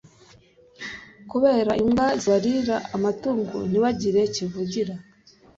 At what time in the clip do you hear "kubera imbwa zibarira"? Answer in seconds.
1.31-2.75